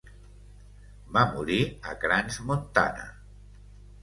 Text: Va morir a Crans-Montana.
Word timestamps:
Va 1.17 1.25
morir 1.33 1.59
a 1.91 1.93
Crans-Montana. 2.05 3.07